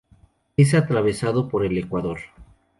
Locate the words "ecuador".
1.77-2.17